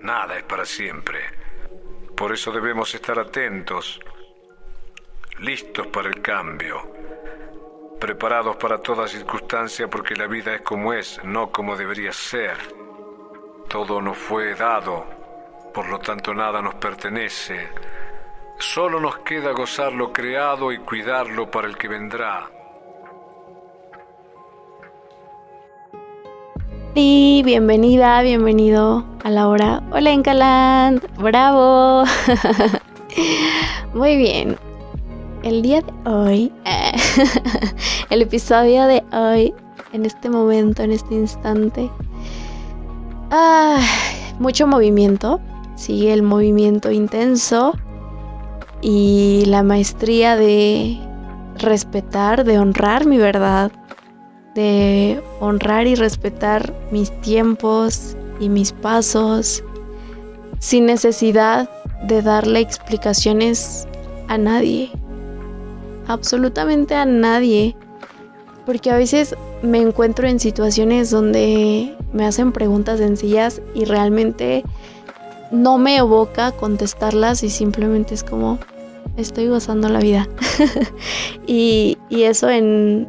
[0.00, 1.20] Nada es para siempre.
[2.16, 4.00] Por eso debemos estar atentos,
[5.38, 6.92] listos para el cambio,
[7.98, 12.56] preparados para toda circunstancia porque la vida es como es, no como debería ser.
[13.68, 15.04] Todo nos fue dado,
[15.74, 17.68] por lo tanto nada nos pertenece.
[18.58, 22.50] Solo nos queda gozar lo creado y cuidarlo para el que vendrá.
[26.94, 29.82] Y bienvenida, bienvenido a la hora.
[29.92, 32.04] Hola Encaland, bravo.
[33.94, 34.56] Muy bien.
[35.42, 36.52] El día de hoy,
[38.10, 39.54] el episodio de hoy,
[39.92, 41.90] en este momento, en este instante,
[43.30, 43.80] ah,
[44.38, 45.40] mucho movimiento.
[45.76, 47.74] Sigue el movimiento intenso
[48.80, 50.98] y la maestría de
[51.58, 53.70] respetar, de honrar mi verdad,
[54.58, 59.62] de honrar y respetar mis tiempos y mis pasos
[60.58, 61.70] sin necesidad
[62.08, 63.86] de darle explicaciones
[64.26, 64.90] a nadie.
[66.08, 67.76] Absolutamente a nadie.
[68.66, 74.64] Porque a veces me encuentro en situaciones donde me hacen preguntas sencillas y realmente
[75.52, 78.58] no me evoca contestarlas y simplemente es como
[79.16, 80.26] estoy gozando la vida.
[81.46, 83.06] y, y eso en,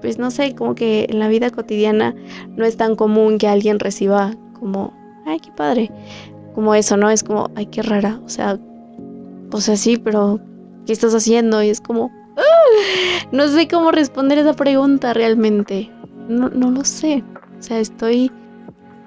[0.00, 2.14] pues no sé, como que en la vida cotidiana
[2.56, 4.92] no es tan común que alguien reciba como,
[5.26, 5.90] ay, qué padre,
[6.54, 7.10] como eso, ¿no?
[7.10, 8.58] Es como, ay, qué rara, o sea,
[9.52, 10.40] o sea, sí, pero
[10.86, 11.62] ¿qué estás haciendo?
[11.62, 13.26] Y es como, ¡ah!
[13.32, 15.90] no sé cómo responder esa pregunta realmente,
[16.28, 17.24] no, no lo sé,
[17.58, 18.30] o sea, estoy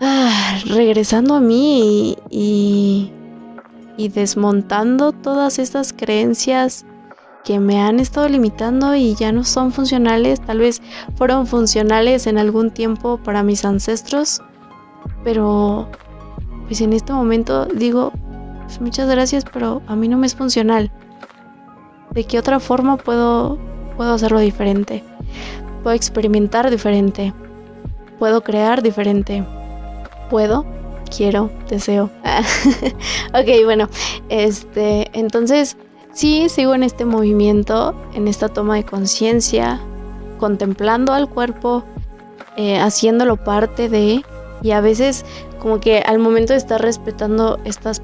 [0.02, 3.12] ah, regresando a mí y,
[3.98, 6.86] y desmontando todas estas creencias
[7.44, 10.42] que me han estado limitando y ya no son funcionales.
[10.42, 10.82] Tal vez
[11.16, 14.42] fueron funcionales en algún tiempo para mis ancestros,
[15.24, 15.90] pero
[16.68, 18.12] pues en este momento digo,
[18.64, 20.92] pues muchas gracias, pero a mí no me es funcional.
[22.12, 23.58] ¿De qué otra forma puedo,
[23.98, 25.04] puedo hacerlo diferente?
[25.84, 27.34] Puedo experimentar diferente.
[28.20, 29.44] Puedo crear diferente.
[30.30, 30.66] Puedo,
[31.16, 32.10] quiero, deseo.
[33.34, 33.90] ok, bueno,
[34.30, 35.78] este, entonces
[36.14, 39.80] Sí, sigo en este movimiento, en esta toma de conciencia,
[40.40, 41.84] contemplando al cuerpo,
[42.58, 44.24] eh, haciéndolo parte de,
[44.62, 45.26] y a veces
[45.60, 48.02] como que al momento de estar respetando estas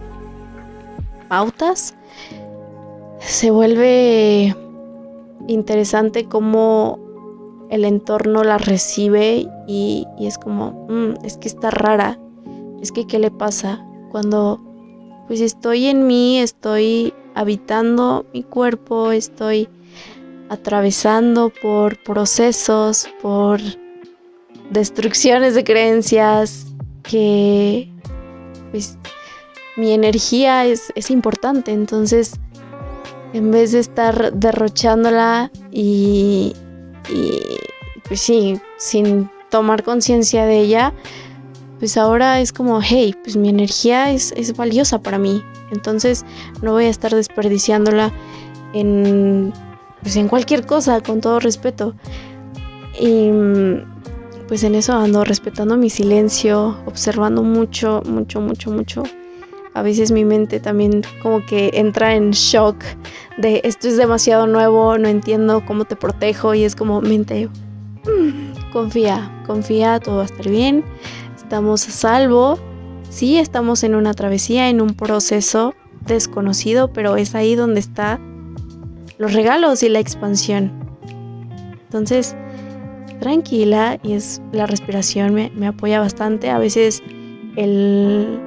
[1.28, 1.96] pautas,
[3.20, 4.56] se vuelve
[5.48, 7.00] interesante cómo
[7.70, 12.18] el entorno la recibe y, es como, mm, es que está rara,
[12.82, 13.86] es que ¿qué le pasa?
[14.12, 14.62] Cuando
[15.28, 19.70] pues estoy en mí, estoy habitando mi cuerpo, estoy
[20.50, 23.60] atravesando por procesos, por
[24.72, 26.66] destrucciones de creencias,
[27.04, 27.92] que
[28.72, 28.98] pues
[29.76, 32.40] mi energía es, es importante, entonces
[33.34, 36.56] en vez de estar derrochándola y,
[37.08, 37.40] y
[38.08, 40.94] pues sí, sin tomar conciencia de ella,
[41.80, 46.26] pues ahora es como, hey, pues mi energía es, es valiosa para mí, entonces
[46.62, 48.12] no voy a estar desperdiciándola
[48.74, 49.54] en,
[50.02, 51.96] pues en cualquier cosa, con todo respeto.
[53.00, 53.30] Y
[54.48, 59.04] pues en eso ando respetando mi silencio, observando mucho, mucho, mucho, mucho.
[59.74, 62.78] A veces mi mente también como que entra en shock
[63.38, 67.48] de esto es demasiado nuevo, no entiendo cómo te protejo y es como mente,
[68.06, 70.84] mm, confía, confía, todo va a estar bien,
[71.48, 72.60] estamos a salvo
[73.10, 75.74] Sí, estamos en una travesía, en un proceso
[76.06, 78.54] desconocido, pero es ahí donde están
[79.18, 80.74] los regalos y la expansión.
[81.86, 82.36] Entonces,
[83.22, 86.50] tranquila y es la respiración me, apoya bastante.
[86.50, 87.02] A veces
[87.56, 88.42] el,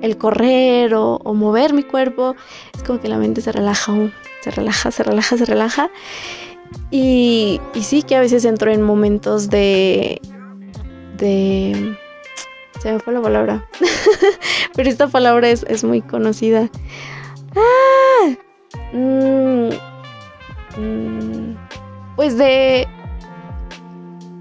[0.00, 2.34] el correr o, mover mi cuerpo
[2.74, 3.92] es como que la mente se relaja,
[4.40, 5.90] se relaja, se relaja, se relaja.
[6.90, 10.20] Y, y sí que a veces entro en momentos de,
[11.18, 11.96] de
[12.86, 13.66] se me fue la palabra.
[14.76, 16.70] Pero esta palabra es, muy conocida.
[17.56, 18.32] ¡Ah!
[18.92, 19.70] Mm,
[20.80, 21.56] mm,
[22.14, 22.86] pues de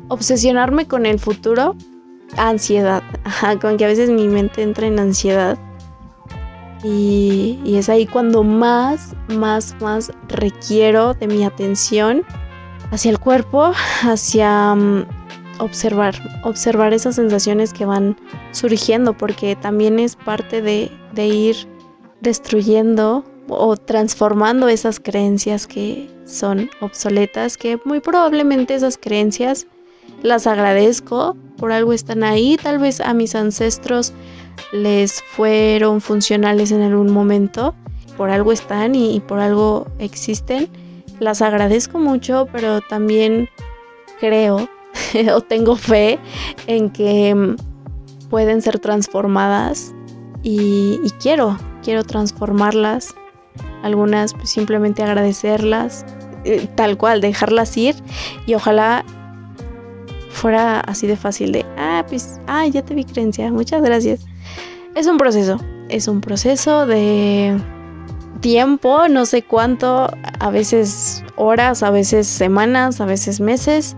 [0.09, 1.75] obsesionarme con el futuro.
[2.37, 3.01] Ansiedad.
[3.61, 5.57] Con que a veces mi mente entra en ansiedad.
[6.83, 12.23] Y, y es ahí cuando más, más, más requiero de mi atención
[12.91, 13.71] hacia el cuerpo,
[14.03, 15.05] hacia mm,
[15.59, 18.17] observar, observar esas sensaciones que van
[18.51, 21.55] surgiendo, porque también es parte de, ir
[22.21, 29.67] destruyendo o transformando esas creencias que son obsoletas, que muy probablemente esas creencias
[30.23, 34.13] las agradezco, por algo están ahí, tal vez a mis ancestros
[34.71, 37.75] les fueron funcionales en algún momento,
[38.17, 40.69] por algo están y, por algo existen.
[41.19, 43.49] Las agradezco mucho, pero también
[44.19, 44.69] creo
[45.33, 46.19] o tengo fe
[46.67, 47.55] en que mm,
[48.29, 49.93] pueden ser transformadas
[50.43, 53.15] y, quiero, quiero transformarlas.
[53.81, 56.05] Algunas pues, simplemente agradecerlas,
[56.43, 57.95] eh, tal cual, dejarlas ir
[58.45, 59.05] y ojalá
[60.29, 64.25] fuera así de fácil de, ah, pues, ah, ya te vi creencia, muchas gracias.
[64.95, 65.59] Es un proceso,
[65.89, 67.57] es un proceso de
[68.41, 70.09] tiempo, no sé cuánto,
[70.39, 73.95] a veces horas, a veces semanas, a veces meses,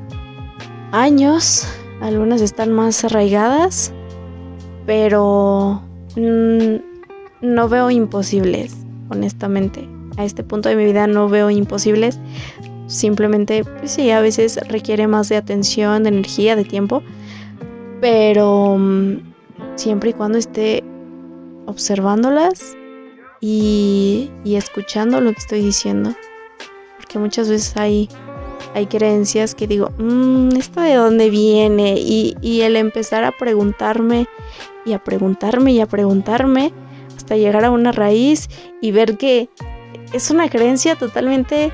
[0.92, 1.68] años,
[2.01, 3.92] algunas están más arraigadas,
[4.86, 5.81] pero
[6.16, 6.75] mm,
[7.42, 8.75] no veo imposibles,
[9.10, 9.88] honestamente.
[10.18, 12.19] A este punto de mi vida no veo imposibles.
[12.88, 17.04] Simplemente, pues sí, a veces requiere más de atención, de energía, de tiempo.
[18.01, 19.18] Pero mm,
[19.75, 20.84] siempre y cuando esté
[21.68, 22.75] observándolas
[23.42, 26.16] y, escuchando lo que estoy diciendo.
[26.98, 28.10] Porque muchas veces hay,
[28.74, 31.95] hay creencias que digo, mmm, ¿esto de dónde viene?
[31.98, 34.27] Y, el empezar a preguntarme
[34.86, 36.74] y a preguntarme y a preguntarme
[37.15, 38.50] hasta llegar a una raíz
[38.81, 39.50] y ver que
[40.13, 41.71] es una creencia totalmente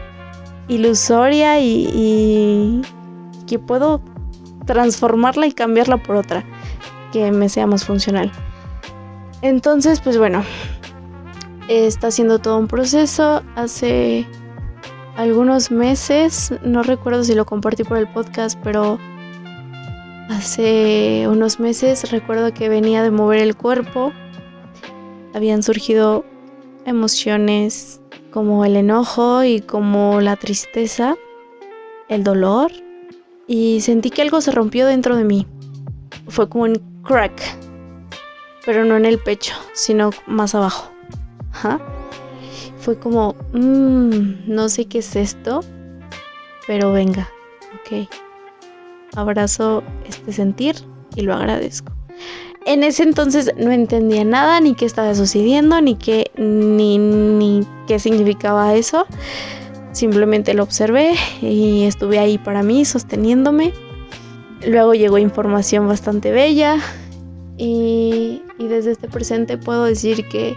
[0.68, 2.82] ilusoria y, y,
[3.48, 4.02] que puedo
[4.66, 6.44] transformarla y cambiarla por otra
[7.12, 8.32] que me sea más funcional.
[9.42, 10.44] Entonces, pues bueno,
[11.68, 13.44] está haciendo todo un proceso.
[13.56, 14.26] Hace
[15.16, 19.00] algunos meses, no recuerdo si lo compartí por el podcast, pero
[20.30, 24.12] hace unos meses recuerdo que venía de mover el cuerpo.
[25.34, 26.26] Habían surgido
[26.86, 28.02] emociones
[28.32, 31.16] como el enojo y como la tristeza,
[32.10, 32.72] el dolor,
[33.48, 35.48] y sentí que algo se rompió dentro de mí.
[36.28, 37.64] Fue como un crack
[38.66, 40.92] pero no en el pecho, sino más abajo.
[42.84, 45.62] Fue como, mmm, no sé qué es esto,
[46.68, 47.30] pero venga,
[47.76, 48.08] ok.
[49.16, 50.76] Abrazo este sentir
[51.16, 51.94] y lo agradezco.
[52.66, 58.00] En ese entonces no entendía nada, ni qué estaba sucediendo, ni qué, ni, ni qué
[58.00, 59.06] significaba eso.
[59.92, 63.74] Simplemente lo observé y estuve ahí para mí, sosteniéndome.
[64.66, 66.80] Luego llegó información bastante bella,
[67.58, 70.56] y, desde este presente puedo decir que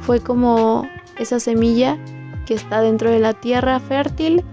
[0.00, 0.86] fue como
[1.18, 1.98] esa semilla
[2.46, 4.44] que está dentro de la tierra fértil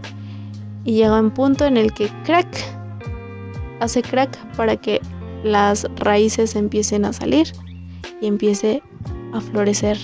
[0.83, 2.47] y llega un punto en el que crack,
[3.79, 5.01] hace crack para que
[5.43, 7.47] las raíces empiecen a salir
[8.21, 8.81] y empiece
[9.33, 9.97] a florecer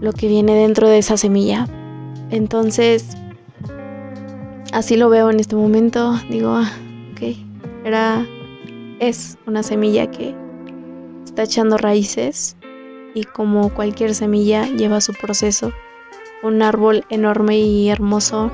[0.00, 1.66] lo que viene dentro de esa semilla.
[2.30, 3.16] Entonces,
[4.72, 6.14] así lo veo en este momento.
[6.28, 6.70] Digo, ah,
[7.12, 7.36] ok,
[7.84, 8.26] era
[9.00, 10.34] es una semilla que
[11.24, 12.56] está echando raíces
[13.14, 15.72] y como cualquier semilla lleva su proceso.
[16.42, 18.50] Un árbol enorme y hermoso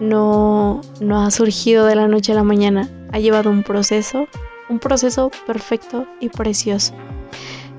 [0.00, 4.26] no, no ha surgido de la noche a la mañana, ha llevado un proceso,
[4.68, 6.94] un proceso perfecto y precioso.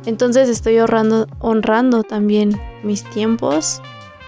[0.06, 3.81] Entonces estoy honrando, honrando también mis tiempos,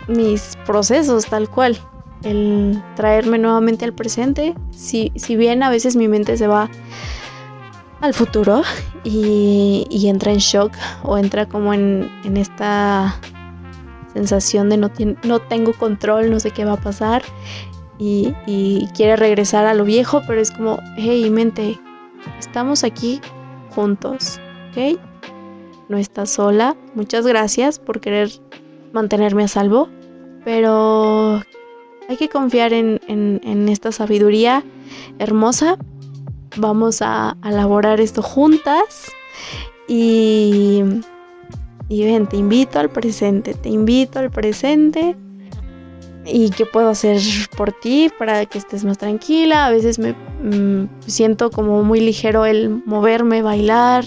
[0.08, 1.78] mis procesos tal cual.
[2.24, 4.56] El traerme nuevamente al presente.
[4.72, 6.68] Si, si bien a veces mi mente se va
[8.02, 8.62] al futuro
[9.04, 10.72] y, entra en shock
[11.04, 13.20] o entra como en, esta
[14.14, 14.92] sensación de no,
[15.24, 17.24] no tengo control, no sé qué va a pasar
[17.98, 21.80] y, quiere regresar a lo viejo, pero es como, hey, mente,
[22.40, 23.20] estamos aquí
[23.72, 24.40] juntos,
[24.72, 25.00] ¿ok?
[25.90, 28.30] No estás sola, muchas gracias por querer
[28.94, 29.90] mantenerme a salvo,
[30.44, 31.42] pero
[32.10, 34.64] hay que confiar en esta sabiduría
[35.20, 35.78] hermosa
[36.58, 39.12] vamos a, elaborar esto juntas
[39.88, 40.84] y,
[41.90, 45.16] y ven, te invito al presente, te invito al presente
[46.30, 47.22] y qué puedo hacer
[47.56, 49.66] por ti para que estés más tranquila.
[49.66, 54.06] A veces me mm, siento como muy ligero el moverme, bailar,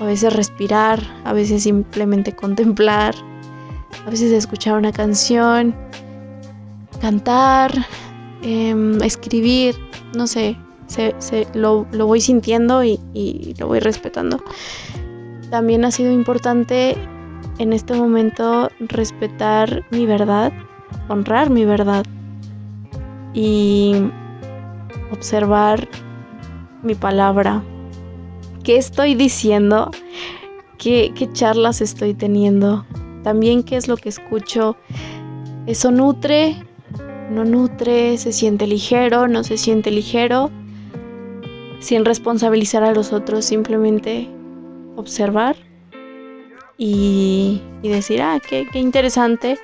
[0.00, 3.14] o a veces respirar, a veces simplemente contemplar,
[4.06, 5.74] a veces escuchar una canción,
[7.00, 7.72] cantar,
[8.42, 9.76] em, escribir,
[10.14, 10.56] no sé,
[10.88, 14.42] se, lo, voy sintiendo y, y lo voy respetando.
[15.50, 16.96] También ha sido importante
[17.58, 20.52] en este momento respetar mi verdad,
[21.08, 22.04] honrar mi verdad
[23.34, 23.94] y
[25.10, 25.88] observar
[26.82, 27.62] mi palabra.
[28.62, 29.90] ¿Qué estoy diciendo?
[30.78, 32.84] ¿Qué, ¿Qué, charlas estoy teniendo?
[33.24, 34.76] También qué es lo que escucho.
[35.66, 36.64] ¿Eso nutre?
[37.30, 38.16] ¿No nutre?
[38.18, 39.26] ¿Se siente ligero?
[39.26, 40.50] ¿No se siente ligero?
[41.80, 44.28] Sin responsabilizar a los otros, simplemente
[44.96, 45.56] observar
[46.76, 49.58] y, decir, ah, qué, qué interesante,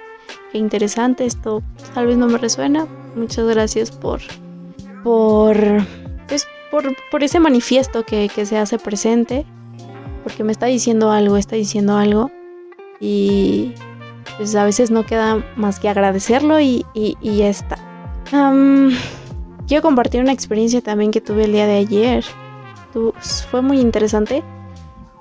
[0.52, 1.62] qué interesante, esto
[1.94, 2.86] tal vez no me resuena.
[3.14, 4.20] Muchas gracias por,
[5.02, 5.56] por,
[6.28, 9.46] pues, por, por ese manifiesto que, que se hace presente,
[10.22, 12.30] porque me está diciendo algo, está diciendo algo
[13.00, 13.74] y
[14.36, 17.78] pues a veces no queda más que agradecerlo y, y, ya está.
[19.66, 22.24] Quiero compartir una experiencia también que tuve el día de ayer.
[23.50, 24.42] fue muy interesante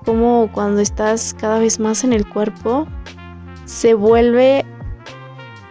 [0.04, 2.86] como cuando estás cada vez más en el cuerpo,
[3.64, 4.64] se vuelve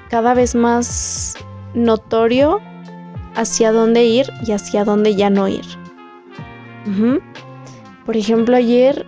[0.09, 1.35] cada vez más
[1.73, 2.59] notorio
[3.35, 5.65] hacia dónde ir y hacia dónde ya no ir.
[8.05, 9.05] Por ejemplo, ayer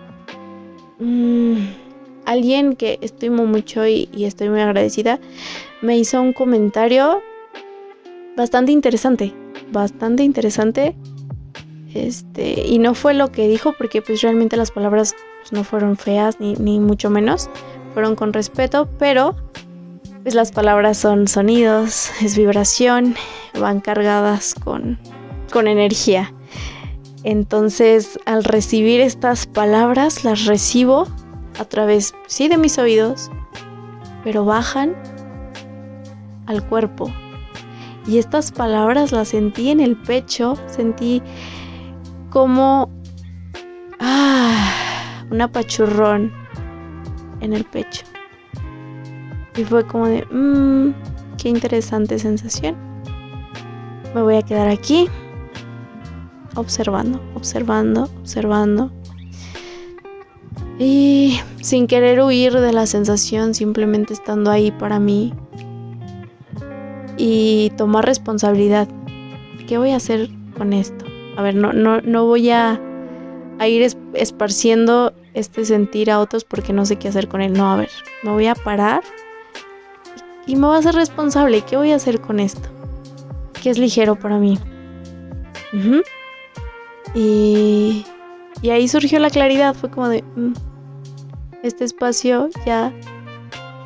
[0.98, 1.56] mm,
[2.24, 5.20] alguien que estimo mucho y, estoy muy agradecida
[5.82, 7.22] me hizo un comentario
[8.36, 9.34] bastante interesante,
[9.72, 10.96] bastante interesante
[11.94, 15.96] este, y no fue lo que dijo porque pues realmente las palabras pues, no fueron
[15.96, 17.48] feas ni, ni mucho menos,
[17.94, 19.34] fueron con respeto, pero
[20.22, 23.14] pues las palabras son sonidos, es vibración,
[23.58, 24.98] van cargadas con,
[25.52, 26.32] con energía.
[27.22, 31.08] Entonces, al recibir estas palabras, las recibo
[31.58, 33.30] a través, sí, de mis oídos,
[34.22, 34.94] pero bajan
[36.46, 37.10] al cuerpo.
[38.06, 41.22] Y estas palabras las sentí en el pecho, sentí
[42.30, 42.90] como
[43.98, 46.32] ah, un apachurrón
[47.40, 48.04] en el pecho.
[49.56, 50.92] Y fue como de, mmm,
[51.38, 52.76] qué interesante sensación.
[54.14, 55.08] Me voy a quedar aquí,
[56.54, 58.92] observando, observando, observando.
[60.78, 65.32] Y sin querer huir de la sensación, simplemente estando ahí para mí.
[67.16, 68.88] Y tomar responsabilidad.
[69.66, 71.06] ¿Qué voy a hacer con esto?
[71.36, 72.80] a ver, no, no, no voy a,
[73.66, 77.52] ir esparciendo este sentir a otros porque no sé qué hacer con él.
[77.52, 77.90] No, a ver,
[78.22, 79.02] me voy a parar
[80.46, 81.62] y me voy a hacer responsable.
[81.62, 82.68] ¿Qué voy a hacer con esto?
[83.62, 84.58] ¿Qué es ligero para mí?
[87.14, 88.06] y,
[88.62, 89.74] y, ahí surgió la claridad.
[89.74, 90.52] Fue como de, mm,
[91.62, 92.94] este espacio ya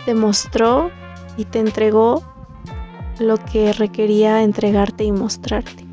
[0.04, 0.90] te mostró
[1.36, 2.22] y te entregó
[3.20, 5.90] lo que requería entregarte y mostrarte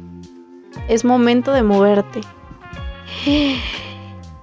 [0.88, 2.22] es momento de moverte.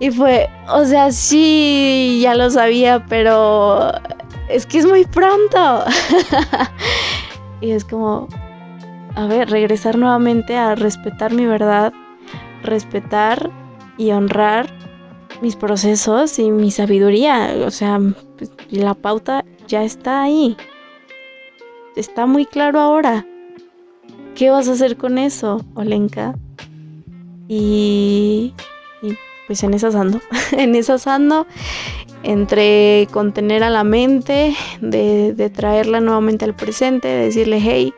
[0.01, 3.93] Y fue, o sea, sí, ya lo sabía, pero
[4.49, 5.85] es que es muy pronto.
[7.61, 8.29] y es como,
[9.15, 11.93] a ver, regresar nuevamente a respetar mi verdad,
[12.63, 13.51] respetar
[13.97, 14.67] y honrar
[15.41, 17.55] mis procesos y mi sabiduría.
[17.65, 17.99] O sea,
[18.37, 20.57] pues, la pauta ya está ahí.
[21.97, 23.25] Está muy claro ahora.
[24.35, 26.35] ¿Qué vas a hacer con eso, Olenka?
[27.47, 28.53] Y,
[29.47, 30.21] pues en esas ando,
[30.53, 31.47] en esas ando,
[32.25, 37.95] entre contener a la mente, de, traerla nuevamente al presente, de decirle, hey,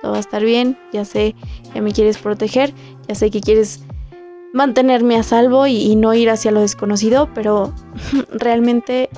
[0.00, 1.34] todo va a estar bien, ya sé
[1.72, 2.72] que me quieres proteger,
[3.08, 3.82] ya sé que quieres
[4.52, 7.72] mantenerme a salvo y, no ir hacia lo desconocido, pero
[8.30, 9.08] realmente,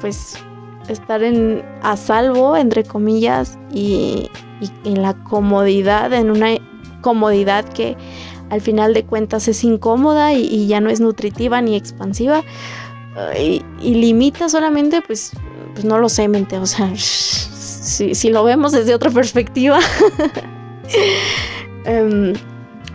[0.00, 0.38] pues,
[0.88, 4.30] estar en, a salvo, entre comillas, y,
[4.84, 6.48] en la comodidad, en una
[7.00, 7.96] comodidad que
[8.50, 12.42] al final de cuentas es incómoda y, ya no es nutritiva ni expansiva
[13.38, 15.32] y, limita solamente, pues,
[15.72, 19.78] pues no lo sé, mente, o sea, si, lo vemos desde otra perspectiva.
[21.86, 22.34] Em,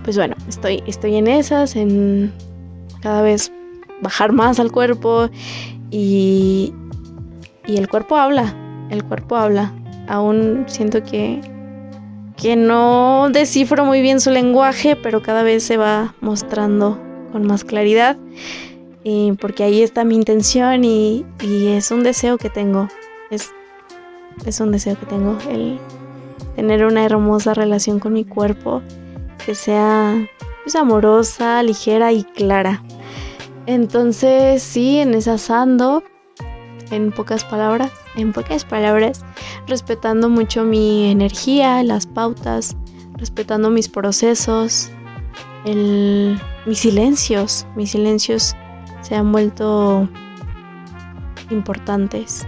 [0.04, 2.32] pues bueno, estoy, estoy en esas, en
[3.02, 3.52] cada vez
[4.02, 5.30] bajar más al cuerpo
[5.90, 6.72] y,
[7.68, 8.54] y el cuerpo habla,
[8.90, 9.74] el cuerpo habla.
[10.08, 11.42] Aún siento que
[12.38, 17.00] que no descifro muy bien su lenguaje, pero cada vez se va mostrando
[17.32, 18.18] con más claridad.
[19.04, 22.88] Y porque ahí está mi intención y, es un deseo que tengo.
[23.30, 23.52] Es,
[24.46, 25.80] es un deseo que tengo el
[26.56, 28.82] tener una hermosa relación con mi cuerpo
[29.46, 30.28] que sea
[30.64, 32.84] pues, amorosa, ligera y clara.
[33.68, 36.04] Entonces, sí, en esa sando,
[36.92, 39.26] en pocas palabras, en pocas palabras,
[39.68, 42.76] respetando mucho mi energía, las pautas,
[43.18, 44.92] respetando mis procesos,
[45.66, 48.56] mis silencios, mis silencios
[49.02, 50.08] se han vuelto
[51.50, 52.48] importantes.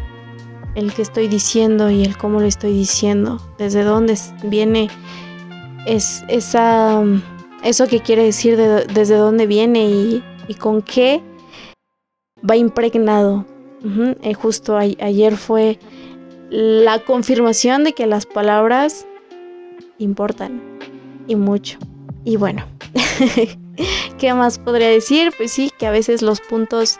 [0.75, 4.89] El que estoy diciendo y el cómo lo estoy diciendo, desde dónde viene
[5.87, 10.23] es eso que quiere decir desde dónde viene y,
[10.59, 11.23] con qué
[12.47, 13.45] va impregnado.
[13.83, 15.79] Eh, justo ayer fue
[16.49, 19.05] la confirmación de que las palabras
[19.97, 20.61] importan
[21.27, 21.77] y mucho.
[22.23, 22.65] Y bueno,
[24.17, 25.31] ¿qué más podría decir?
[25.37, 26.99] Pues sí, que a veces los puntos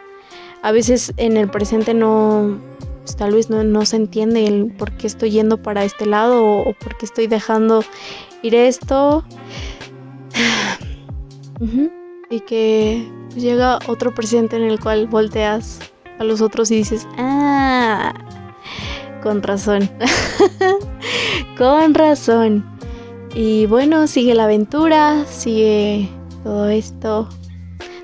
[0.63, 2.59] A veces en el presente no,
[3.07, 6.73] pues, tal vez no, se entiende el por qué estoy yendo para este lado o,
[6.73, 7.83] por qué estoy dejando
[8.41, 9.23] ir esto.
[12.29, 15.79] Y que llega otro presente en el cual volteas
[16.19, 18.13] a los otros y dices, ah,
[19.21, 19.89] con razón,
[21.57, 22.65] con razón.
[23.33, 26.09] Y bueno, sigue la aventura, sigue
[26.43, 27.29] todo esto.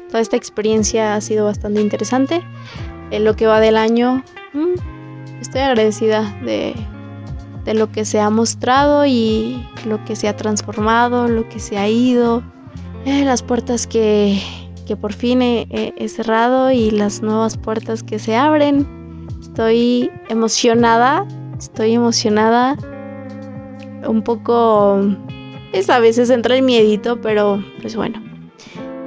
[0.09, 2.41] Toda esta experiencia ha sido bastante interesante.
[3.09, 6.75] En lo que va del año, mm, estoy agradecida de,
[7.65, 11.77] de lo que se ha mostrado y lo que se ha transformado, lo que se
[11.77, 12.43] ha ido,
[13.05, 14.39] eh, las puertas que,
[14.83, 18.87] que por fin he, cerrado y las nuevas puertas que se abren.
[19.41, 21.25] Estoy emocionada,
[21.57, 22.77] estoy emocionada.
[24.07, 24.99] Un poco,
[25.71, 28.21] es a veces entra el miedito, pero pues bueno,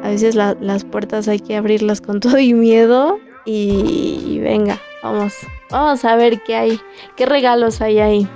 [0.03, 5.35] a veces las puertas hay que abrirlas con todo y miedo y, venga, vamos,
[5.71, 6.81] vamos a ver qué hay,
[7.17, 8.29] qué regalos hay ahí,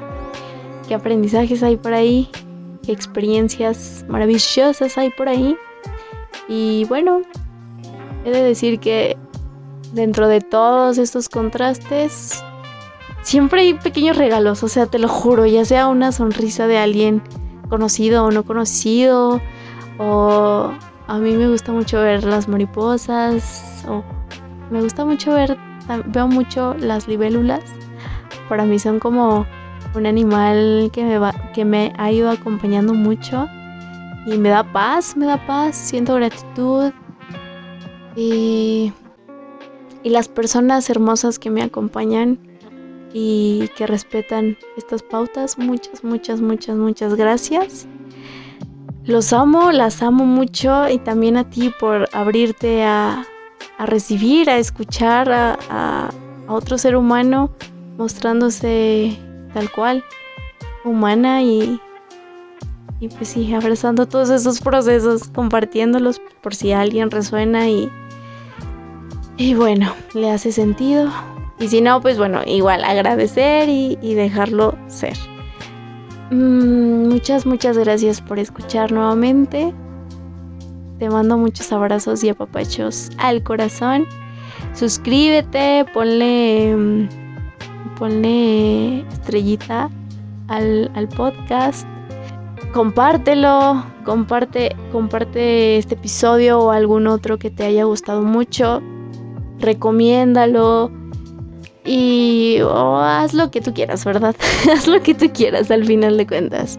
[0.87, 2.29] qué aprendizajes hay por ahí,
[2.85, 5.57] qué experiencias maravillosas hay por ahí.
[6.51, 7.23] Y bueno,
[8.25, 9.17] he de decir que
[9.93, 12.43] dentro de todos estos contrastes,
[13.23, 17.23] siempre hay pequeños regalos, o sea, te lo juro, ya sea una sonrisa de alguien
[17.69, 19.41] conocido o no conocido,
[19.99, 20.73] o
[21.07, 24.03] a mí me gusta mucho ver las mariposas, o
[24.73, 25.57] me gusta mucho ver,
[26.07, 27.63] veo mucho las libélulas,
[28.49, 29.47] para mí son como
[29.95, 33.47] un animal que me, va, que me ha ido acompañando mucho
[34.27, 36.93] y me da paz, me da paz, siento gratitud
[38.17, 38.93] y,
[40.03, 42.39] y las personas hermosas que me acompañan
[43.13, 47.87] y que respetan estas pautas, muchas, muchas, muchas, muchas gracias.
[49.05, 53.25] Los amo, las amo mucho y también a ti por abrirte a,
[53.79, 56.11] a recibir, a escuchar a, a,
[56.47, 57.51] a otro ser humano
[57.97, 59.19] mostrándose
[59.53, 60.05] tal cual,
[60.85, 61.81] humana y,
[63.01, 67.91] y pues sí, abrazando todos esos procesos, compartiéndolos por si alguien resuena y,
[69.39, 71.11] y bueno, le hace sentido.
[71.59, 75.15] Y si no, pues bueno, igual agradecer y, dejarlo ser.
[76.31, 79.73] Mm, muchas, muchas gracias por escuchar nuevamente.
[80.99, 84.07] Te mando muchos abrazos y apapachos al corazón.
[84.75, 87.09] Suscríbete, ponle,
[87.99, 89.89] ponle estrellita
[90.49, 91.87] al, al podcast
[92.73, 98.83] compártelo, comparte, comparte este episodio o algún otro que te haya gustado mucho,
[99.59, 100.91] recomiéndalo
[101.85, 104.35] y haz lo que tú quieras, ¿verdad?
[104.73, 106.79] haz lo que tú quieras al final de cuentas.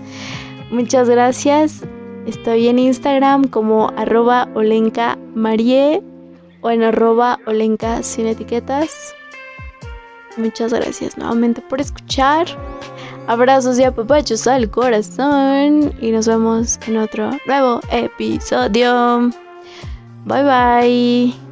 [0.72, 1.84] Muchas gracias.
[2.26, 6.02] Estoy en Instagram como arroba olenka marie
[6.62, 9.15] o en arroba olenka sin etiquetas.
[10.38, 12.46] Muchas gracias nuevamente por escuchar.
[13.32, 15.94] Abrazos y apapachos al corazón.
[16.02, 19.30] Y nos vemos en otro nuevo episodio.
[20.26, 21.51] Bye bye.